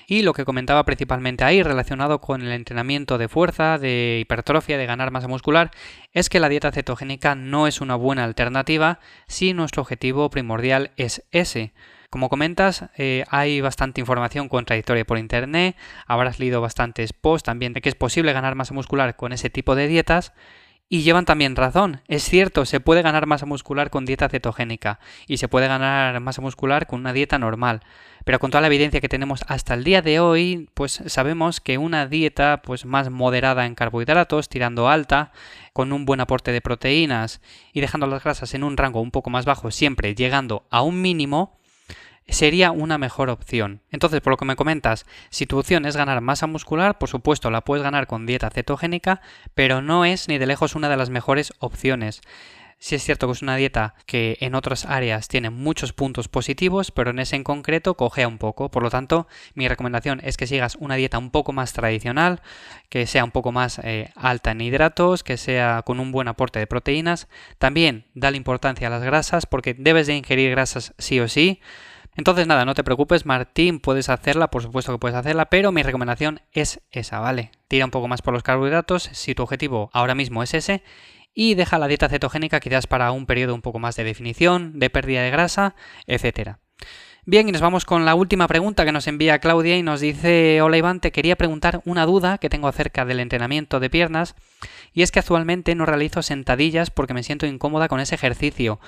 y 0.06 0.22
lo 0.22 0.32
que 0.32 0.44
comentaba 0.44 0.84
principalmente 0.84 1.44
ahí 1.44 1.62
relacionado 1.62 2.20
con 2.20 2.42
el 2.42 2.52
entrenamiento 2.52 3.18
de 3.18 3.28
fuerza, 3.28 3.78
de 3.78 4.18
hipertrofia, 4.22 4.78
de 4.78 4.86
ganar 4.86 5.10
masa 5.10 5.28
muscular, 5.28 5.70
es 6.12 6.28
que 6.28 6.40
la 6.40 6.48
dieta 6.48 6.72
cetogénica 6.72 7.34
no 7.34 7.66
es 7.66 7.80
una 7.80 7.94
buena 7.94 8.24
alternativa 8.24 9.00
si 9.26 9.52
nuestro 9.52 9.82
objetivo 9.82 10.30
primordial 10.30 10.92
es 10.96 11.24
ese. 11.30 11.72
Como 12.10 12.30
comentas, 12.30 12.86
eh, 12.96 13.24
hay 13.28 13.60
bastante 13.60 14.00
información 14.00 14.48
contradictoria 14.48 15.04
por 15.04 15.18
internet, 15.18 15.76
habrás 16.06 16.38
leído 16.38 16.62
bastantes 16.62 17.12
posts 17.12 17.44
también 17.44 17.74
de 17.74 17.82
que 17.82 17.90
es 17.90 17.94
posible 17.94 18.32
ganar 18.32 18.54
masa 18.54 18.72
muscular 18.72 19.14
con 19.16 19.34
ese 19.34 19.50
tipo 19.50 19.74
de 19.74 19.88
dietas, 19.88 20.32
y 20.88 21.02
llevan 21.02 21.24
también 21.24 21.56
razón. 21.56 22.00
Es 22.08 22.24
cierto, 22.24 22.64
se 22.64 22.80
puede 22.80 23.02
ganar 23.02 23.26
masa 23.26 23.46
muscular 23.46 23.90
con 23.90 24.06
dieta 24.06 24.28
cetogénica 24.28 24.98
y 25.26 25.36
se 25.36 25.48
puede 25.48 25.68
ganar 25.68 26.18
masa 26.20 26.40
muscular 26.40 26.86
con 26.86 27.00
una 27.00 27.12
dieta 27.12 27.38
normal. 27.38 27.80
Pero 28.24 28.38
con 28.38 28.50
toda 28.50 28.60
la 28.60 28.66
evidencia 28.66 29.00
que 29.00 29.08
tenemos 29.08 29.42
hasta 29.48 29.74
el 29.74 29.84
día 29.84 30.02
de 30.02 30.20
hoy, 30.20 30.68
pues 30.74 31.02
sabemos 31.06 31.60
que 31.60 31.78
una 31.78 32.06
dieta 32.06 32.60
pues 32.62 32.84
más 32.84 33.10
moderada 33.10 33.66
en 33.66 33.74
carbohidratos, 33.74 34.48
tirando 34.48 34.88
alta, 34.88 35.32
con 35.72 35.92
un 35.92 36.04
buen 36.04 36.20
aporte 36.20 36.52
de 36.52 36.60
proteínas 36.60 37.40
y 37.72 37.80
dejando 37.80 38.06
las 38.06 38.24
grasas 38.24 38.54
en 38.54 38.64
un 38.64 38.76
rango 38.76 39.00
un 39.00 39.10
poco 39.10 39.30
más 39.30 39.44
bajo, 39.44 39.70
siempre 39.70 40.14
llegando 40.14 40.66
a 40.70 40.82
un 40.82 41.00
mínimo, 41.00 41.57
sería 42.28 42.70
una 42.70 42.98
mejor 42.98 43.30
opción. 43.30 43.80
Entonces, 43.90 44.20
por 44.20 44.32
lo 44.32 44.36
que 44.36 44.44
me 44.44 44.56
comentas, 44.56 45.06
si 45.30 45.46
tu 45.46 45.58
opción 45.58 45.86
es 45.86 45.96
ganar 45.96 46.20
masa 46.20 46.46
muscular, 46.46 46.98
por 46.98 47.08
supuesto 47.08 47.50
la 47.50 47.62
puedes 47.62 47.82
ganar 47.82 48.06
con 48.06 48.26
dieta 48.26 48.50
cetogénica, 48.50 49.20
pero 49.54 49.82
no 49.82 50.04
es 50.04 50.28
ni 50.28 50.38
de 50.38 50.46
lejos 50.46 50.74
una 50.74 50.88
de 50.88 50.96
las 50.96 51.10
mejores 51.10 51.52
opciones. 51.58 52.20
Si 52.80 52.94
es 52.94 53.02
cierto 53.02 53.26
que 53.26 53.32
es 53.32 53.42
una 53.42 53.56
dieta 53.56 53.94
que 54.06 54.38
en 54.40 54.54
otras 54.54 54.84
áreas 54.84 55.26
tiene 55.26 55.50
muchos 55.50 55.92
puntos 55.92 56.28
positivos, 56.28 56.92
pero 56.92 57.10
en 57.10 57.18
ese 57.18 57.34
en 57.34 57.42
concreto 57.42 57.94
cogea 57.94 58.28
un 58.28 58.38
poco. 58.38 58.70
Por 58.70 58.84
lo 58.84 58.90
tanto, 58.90 59.26
mi 59.54 59.66
recomendación 59.66 60.20
es 60.22 60.36
que 60.36 60.46
sigas 60.46 60.76
una 60.76 60.94
dieta 60.94 61.18
un 61.18 61.30
poco 61.30 61.52
más 61.52 61.72
tradicional, 61.72 62.40
que 62.88 63.08
sea 63.08 63.24
un 63.24 63.32
poco 63.32 63.50
más 63.50 63.80
eh, 63.82 64.12
alta 64.14 64.52
en 64.52 64.60
hidratos, 64.60 65.24
que 65.24 65.36
sea 65.36 65.82
con 65.84 65.98
un 65.98 66.12
buen 66.12 66.28
aporte 66.28 66.60
de 66.60 66.68
proteínas. 66.68 67.26
También 67.58 68.04
dale 68.14 68.36
importancia 68.36 68.86
a 68.86 68.90
las 68.90 69.02
grasas, 69.02 69.46
porque 69.46 69.74
debes 69.74 70.06
de 70.06 70.14
ingerir 70.14 70.52
grasas 70.52 70.94
sí 70.98 71.18
o 71.18 71.26
sí. 71.26 71.60
Entonces 72.18 72.48
nada, 72.48 72.64
no 72.64 72.74
te 72.74 72.82
preocupes, 72.82 73.26
Martín, 73.26 73.78
puedes 73.78 74.08
hacerla, 74.08 74.50
por 74.50 74.60
supuesto 74.60 74.90
que 74.90 74.98
puedes 74.98 75.16
hacerla, 75.16 75.50
pero 75.50 75.70
mi 75.70 75.84
recomendación 75.84 76.40
es 76.50 76.80
esa, 76.90 77.20
¿vale? 77.20 77.52
Tira 77.68 77.84
un 77.84 77.92
poco 77.92 78.08
más 78.08 78.22
por 78.22 78.34
los 78.34 78.42
carbohidratos 78.42 79.08
si 79.12 79.36
tu 79.36 79.44
objetivo 79.44 79.88
ahora 79.92 80.16
mismo 80.16 80.42
es 80.42 80.52
ese 80.52 80.82
y 81.32 81.54
deja 81.54 81.78
la 81.78 81.86
dieta 81.86 82.08
cetogénica 82.08 82.58
quizás 82.58 82.88
para 82.88 83.12
un 83.12 83.26
periodo 83.26 83.54
un 83.54 83.62
poco 83.62 83.78
más 83.78 83.94
de 83.94 84.02
definición, 84.02 84.80
de 84.80 84.90
pérdida 84.90 85.22
de 85.22 85.30
grasa, 85.30 85.76
etcétera. 86.08 86.58
Bien, 87.24 87.48
y 87.48 87.52
nos 87.52 87.60
vamos 87.60 87.84
con 87.84 88.04
la 88.04 88.16
última 88.16 88.48
pregunta 88.48 88.84
que 88.84 88.90
nos 88.90 89.06
envía 89.06 89.38
Claudia 89.38 89.76
y 89.76 89.84
nos 89.84 90.00
dice, 90.00 90.60
hola 90.60 90.76
Iván, 90.76 90.98
te 90.98 91.12
quería 91.12 91.36
preguntar 91.36 91.82
una 91.84 92.04
duda 92.04 92.38
que 92.38 92.48
tengo 92.48 92.66
acerca 92.66 93.04
del 93.04 93.20
entrenamiento 93.20 93.78
de 93.78 93.90
piernas 93.90 94.34
y 94.92 95.02
es 95.02 95.12
que 95.12 95.20
actualmente 95.20 95.76
no 95.76 95.86
realizo 95.86 96.22
sentadillas 96.22 96.90
porque 96.90 97.14
me 97.14 97.22
siento 97.22 97.46
incómoda 97.46 97.86
con 97.86 98.00
ese 98.00 98.16
ejercicio 98.16 98.80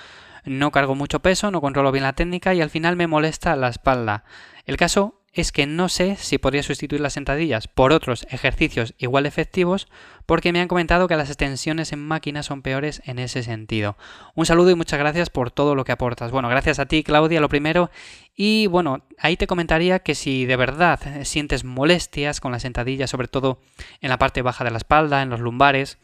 no 0.45 0.71
cargo 0.71 0.95
mucho 0.95 1.21
peso, 1.21 1.51
no 1.51 1.61
controlo 1.61 1.93
bien 1.93 2.05
la 2.05 2.15
técnica 2.15 2.55
y 2.55 2.61
al 2.61 2.71
final 2.71 2.97
me 2.97 3.07
molesta 3.07 3.57
la 3.57 3.69
espalda. 3.69 4.25
El 4.67 4.77
caso 4.77 5.21
es 5.33 5.53
que 5.53 5.67
no 5.67 5.89
sé 5.89 6.17
si 6.17 6.39
podría 6.39 6.63
sustituir 6.63 7.01
las 7.01 7.13
sentadillas 7.13 7.69
por 7.69 7.93
otros 7.93 8.27
ejercicios 8.31 8.95
igual 8.99 9.27
efectivos 9.27 9.87
porque 10.27 10.53
me 10.53 10.61
han 10.61 10.69
comentado 10.69 11.07
que 11.07 11.17
las 11.17 11.29
extensiones 11.29 11.93
en 11.93 12.05
máquina 12.05 12.43
son 12.43 12.63
peores 12.63 13.01
en 13.05 13.19
ese 13.19 13.43
sentido. 13.43 13.97
Un 14.35 14.47
saludo 14.47 14.71
y 14.71 14.75
muchas 14.75 14.99
gracias 14.99 15.31
por 15.31 15.51
todo 15.51 15.75
lo 15.75 15.85
que 15.85 15.93
aportas. 15.93 16.33
Bueno, 16.33 16.49
gracias 16.49 16.79
a 16.81 16.87
ti 16.87 17.05
Claudia 17.05 17.41
lo 17.41 17.49
primero 17.49 17.91
y 18.35 18.67
bueno, 18.67 19.05
ahí 19.19 19.37
te 19.37 19.47
comentaría 19.47 20.01
que 20.01 20.15
si 20.15 20.47
de 20.47 20.57
verdad 20.57 20.99
sientes 21.23 21.63
molestias 21.65 22.41
con 22.41 22.51
las 22.51 22.63
sentadillas, 22.63 23.11
sobre 23.11 23.29
todo 23.29 23.61
en 24.01 24.11
la 24.11 24.19
parte 24.19 24.43
baja 24.43 24.65
de 24.65 24.71
la 24.73 24.79
espalda, 24.79 25.23
en 25.23 25.31
los 25.31 25.41
lumbares, 25.41 25.99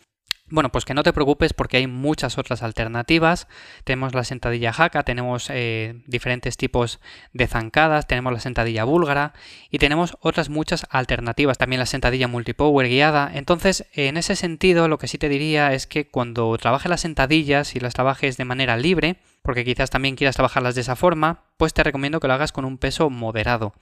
bueno, 0.49 0.71
pues 0.71 0.85
que 0.85 0.95
no 0.95 1.03
te 1.03 1.13
preocupes 1.13 1.53
porque 1.53 1.79
hay 1.79 1.89
muchas 1.89 2.39
otras 2.39 2.63
alternativas. 2.63 3.49
Tenemos 3.83 4.15
la 4.15 4.23
sentadilla 4.23 4.73
jaca, 4.73 5.03
tenemos 5.03 5.51
eh, 5.51 6.03
diferentes 6.07 6.57
tipos 6.57 7.01
de 7.33 7.49
zancadas, 7.49 8.07
tenemos 8.07 8.33
la 8.33 8.39
sentadilla 8.39 8.85
búlgara 8.85 9.33
y 9.71 9.79
tenemos 9.79 10.17
otras 10.21 10.49
muchas 10.49 10.87
alternativas. 10.91 11.59
También 11.59 11.81
la 11.81 11.87
sentadilla 11.87 12.29
multipower 12.29 12.89
guiada. 12.89 13.29
Entonces, 13.35 13.87
en 13.93 14.17
ese 14.17 14.37
sentido, 14.37 14.87
lo 14.87 14.99
que 14.99 15.09
sí 15.09 15.19
te 15.19 15.29
diría 15.29 15.73
es 15.73 15.89
que 15.89 16.07
cuando 16.07 16.57
trabajes 16.59 16.91
las 16.91 17.01
sentadillas 17.01 17.75
y 17.75 17.81
las 17.81 17.95
trabajes 17.95 18.37
de 18.37 18.45
manera 18.45 18.77
libre, 18.77 19.17
porque 19.47 19.65
quizás 19.65 19.91
también 19.91 20.17
quieras 20.17 20.35
trabajarlas 20.35 20.75
de 20.75 20.81
esa 20.81 20.97
forma, 20.97 21.45
pues 21.57 21.73
te 21.73 21.85
recomiendo 21.85 22.19
que 22.19 22.27
lo 22.27 22.35
hagas 22.35 22.51
con 22.51 22.65
un 22.65 22.79
peso 22.79 23.11
moderado. 23.11 23.75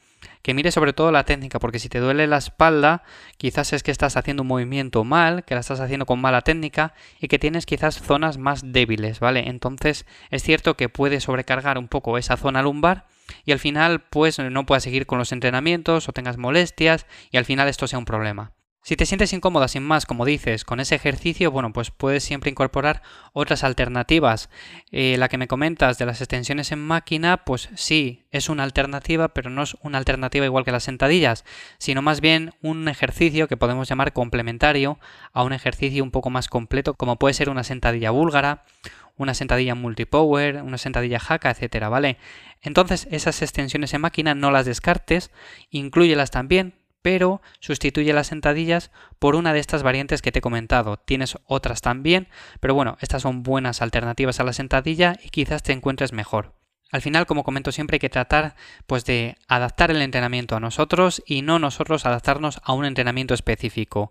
Que 0.43 0.53
mires 0.53 0.75
sobre 0.75 0.93
todo 0.93 1.11
la 1.11 1.25
técnica, 1.25 1.59
porque 1.59 1.79
si 1.79 1.89
te 1.89 2.01
duele 2.01 2.27
la 2.27 2.37
espalda, 2.37 3.03
quizás 3.39 3.73
es 3.73 3.83
que 3.83 3.91
estás 3.91 4.19
haciendo 4.19 4.43
un 4.43 4.49
movimiento 4.49 5.05
mal, 5.05 5.43
que 5.43 5.55
la 5.55 5.61
estás 5.61 5.81
haciendo 5.81 6.05
con 6.05 6.21
mala 6.21 6.43
técnica 6.43 6.93
y 7.19 7.29
que 7.29 7.39
tienes 7.39 7.65
quizás 7.65 7.99
zonas 7.99 8.37
más 8.37 8.61
débiles, 8.73 9.21
¿vale? 9.21 9.49
Entonces 9.49 10.05
es 10.29 10.43
cierto 10.43 10.77
que 10.77 10.91
puede 10.91 11.19
sobrecargar 11.21 11.79
un 11.79 11.89
poco 11.89 12.19
esa 12.19 12.37
zona 12.37 12.61
lumbar 12.61 13.07
y 13.47 13.53
al 13.53 13.59
final 13.59 14.03
pues 14.03 14.39
no 14.39 14.67
puedas 14.67 14.83
seguir 14.83 15.07
con 15.07 15.19
los 15.19 15.33
entrenamientos 15.33 16.11
o 16.11 16.13
tengas 16.13 16.37
molestias 16.37 17.07
y 17.31 17.39
al 17.39 17.47
final 17.47 17.69
esto 17.69 17.87
sea 17.87 17.99
un 17.99 18.05
problema. 18.05 18.53
Si 18.87 18.97
te 18.97 19.07
sientes 19.07 19.33
incómoda 19.33 19.67
sin 19.67 19.83
más, 19.83 20.05
como 20.05 20.27
dices, 20.27 20.67
con 20.67 20.79
ese 20.79 20.95
ejercicio, 20.95 21.51
bueno, 21.51 21.73
pues 21.73 21.91
puedes 21.91 22.23
siempre 22.23 22.51
incorporar 22.51 23.01
otras 23.33 23.65
alternativas. 23.65 24.51
Eh, 24.93 25.17
la 25.17 25.31
que 25.31 25.39
me 25.39 25.49
comentas 25.49 25.97
de 25.97 26.05
las 26.05 26.21
extensiones 26.21 26.71
en 26.71 26.81
máquina, 26.81 27.47
pues 27.47 27.71
sí, 27.77 28.27
es 28.31 28.51
una 28.51 28.63
alternativa, 28.63 29.29
pero 29.29 29.49
no 29.49 29.63
es 29.63 29.79
una 29.81 29.97
alternativa 29.97 30.45
igual 30.45 30.67
que 30.67 30.71
las 30.71 30.85
sentadillas, 30.85 31.47
sino 31.79 32.03
más 32.03 32.21
bien 32.21 32.53
un 32.61 32.87
ejercicio 32.89 33.49
que 33.49 33.57
podemos 33.57 33.89
llamar 33.89 34.13
complementario 34.13 34.99
a 35.33 35.45
un 35.45 35.55
ejercicio 35.55 36.05
un 36.05 36.11
poco 36.11 36.29
más 36.29 36.49
completo, 36.49 36.93
como 36.93 37.19
puede 37.19 37.33
ser 37.33 37.49
una 37.49 37.65
sentadilla 37.65 38.11
búlgara, 38.11 38.65
una 39.17 39.33
sentadilla 39.33 39.75
multipower, 39.75 40.61
una 40.63 40.77
sentadilla 40.77 41.21
jaca, 41.21 41.51
etcétera, 41.51 41.89
¿vale? 41.89 42.19
Entonces, 42.61 43.09
esas 43.11 43.41
extensiones 43.41 43.95
en 43.95 44.03
máquina 44.03 44.35
no 44.35 44.51
las 44.51 44.67
descartes, 44.67 45.31
incluyelas 45.71 46.31
también, 46.31 46.75
pero 47.05 47.43
sustituye 47.61 48.15
las 48.15 48.29
sentadillas 48.29 48.91
por 49.19 49.35
una 49.35 49.53
de 49.53 49.59
estas 49.59 49.83
variantes 49.83 50.23
que 50.23 50.33
te 50.33 50.39
he 50.39 50.43
comentado. 50.43 50.97
Tienes 50.97 51.37
otras 51.45 51.83
también, 51.83 52.29
pero 52.61 52.73
bueno, 52.73 52.97
estas 52.99 53.21
son 53.21 53.43
buenas 53.43 53.83
alternativas 53.83 54.41
a 54.41 54.45
la 54.45 54.55
sentadilla 54.55 55.19
y 55.23 55.29
quizás 55.29 55.63
te 55.63 55.73
encuentres 55.73 56.15
mejor. 56.15 56.55
Al 56.91 57.03
final, 57.03 57.27
como 57.27 57.45
comento 57.45 57.73
siempre, 57.73 57.97
hay 57.97 58.01
que 58.01 58.09
tratar 58.09 58.57
pues 58.87 59.05
de 59.05 59.37
adaptar 59.49 59.91
el 59.91 60.01
entrenamiento 60.01 60.57
a 60.57 60.61
nosotros 60.61 61.23
y 61.27 61.43
no 61.43 61.59
nosotros 61.59 62.07
adaptarnos 62.07 62.63
a 62.65 62.73
un 62.73 62.87
entrenamiento 62.87 63.35
específico 63.35 64.11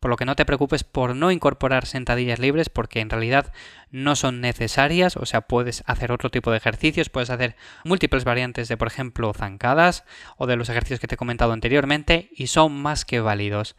por 0.00 0.10
lo 0.10 0.16
que 0.16 0.24
no 0.24 0.36
te 0.36 0.44
preocupes 0.44 0.84
por 0.84 1.16
no 1.16 1.30
incorporar 1.30 1.86
sentadillas 1.86 2.38
libres 2.38 2.68
porque 2.68 3.00
en 3.00 3.10
realidad 3.10 3.52
no 3.90 4.16
son 4.16 4.40
necesarias, 4.40 5.16
o 5.16 5.26
sea, 5.26 5.42
puedes 5.42 5.82
hacer 5.86 6.12
otro 6.12 6.30
tipo 6.30 6.50
de 6.50 6.56
ejercicios, 6.56 7.08
puedes 7.08 7.30
hacer 7.30 7.56
múltiples 7.84 8.24
variantes 8.24 8.68
de, 8.68 8.76
por 8.76 8.88
ejemplo, 8.88 9.32
zancadas 9.32 10.04
o 10.36 10.46
de 10.46 10.56
los 10.56 10.68
ejercicios 10.68 11.00
que 11.00 11.06
te 11.06 11.14
he 11.14 11.18
comentado 11.18 11.52
anteriormente 11.52 12.30
y 12.34 12.48
son 12.48 12.72
más 12.72 13.04
que 13.04 13.20
válidos. 13.20 13.76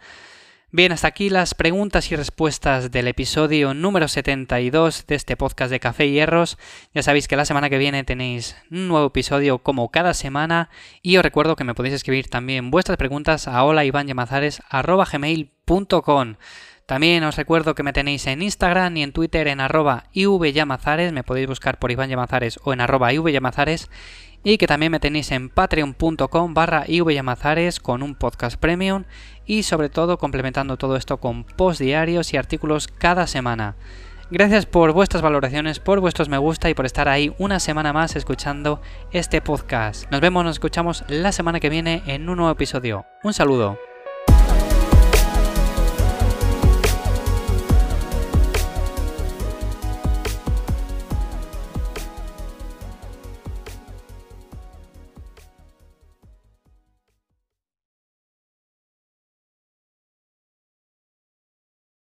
Bien, 0.71 0.91
hasta 0.91 1.07
aquí 1.07 1.29
las 1.29 1.53
preguntas 1.53 2.11
y 2.11 2.15
respuestas 2.15 2.89
del 2.91 3.07
episodio 3.07 3.75
número 3.75 4.07
72 4.07 5.05
de 5.05 5.13
este 5.15 5.37
podcast 5.37 5.69
de 5.69 5.79
Café 5.79 6.07
y 6.07 6.13
Hierros. 6.13 6.57
Ya 6.93 7.03
sabéis 7.03 7.27
que 7.27 7.35
la 7.35 7.45
semana 7.45 7.69
que 7.69 7.77
viene 7.77 8.03
tenéis 8.03 8.55
un 8.71 8.87
nuevo 8.87 9.05
episodio 9.07 9.59
como 9.59 9.89
cada 9.89 10.15
semana 10.15 10.71
y 11.03 11.17
os 11.17 11.23
recuerdo 11.23 11.55
que 11.55 11.63
me 11.63 11.75
podéis 11.75 11.93
escribir 11.93 12.29
también 12.29 12.71
vuestras 12.71 12.97
preguntas 12.97 13.47
a 13.47 13.63
holaivanyamazares.gmail.com 13.63 16.35
También 16.87 17.23
os 17.23 17.37
recuerdo 17.37 17.75
que 17.75 17.83
me 17.83 17.93
tenéis 17.93 18.25
en 18.25 18.41
Instagram 18.41 18.97
y 18.97 19.03
en 19.03 19.13
Twitter 19.13 19.47
en 19.47 19.61
arroba 19.61 20.05
ivyamazares, 20.13 21.13
me 21.13 21.23
podéis 21.23 21.47
buscar 21.47 21.77
por 21.77 21.91
Iván 21.91 22.09
Llamazares 22.09 22.59
o 22.63 22.73
en 22.73 22.81
arroba 22.81 23.13
ivyamazares 23.13 23.87
y 24.45 24.59
que 24.59 24.67
también 24.67 24.91
me 24.91 24.99
tenéis 24.99 25.31
en 25.31 25.49
patreon.com 25.49 26.53
barra 26.53 26.83
ivyamazares 26.87 27.79
con 27.79 28.03
un 28.03 28.13
podcast 28.13 28.59
premium 28.59 29.03
y 29.45 29.63
sobre 29.63 29.89
todo 29.89 30.17
complementando 30.17 30.77
todo 30.77 30.95
esto 30.95 31.17
con 31.17 31.43
post 31.43 31.79
diarios 31.79 32.33
y 32.33 32.37
artículos 32.37 32.87
cada 32.87 33.27
semana. 33.27 33.75
Gracias 34.31 34.65
por 34.65 34.91
vuestras 34.91 35.21
valoraciones, 35.21 35.79
por 35.79 35.99
vuestros 35.99 36.29
me 36.29 36.39
gusta 36.39 36.69
y 36.69 36.73
por 36.73 36.87
estar 36.87 37.07
ahí 37.07 37.33
una 37.37 37.59
semana 37.59 37.93
más 37.93 38.15
escuchando 38.15 38.81
este 39.11 39.39
podcast. 39.39 40.09
Nos 40.11 40.19
vemos, 40.19 40.43
nos 40.43 40.55
escuchamos 40.55 41.03
la 41.07 41.31
semana 41.31 41.59
que 41.59 41.69
viene 41.69 42.01
en 42.07 42.27
un 42.27 42.37
nuevo 42.37 42.51
episodio. 42.51 43.05
Un 43.23 43.33
saludo. 43.33 43.77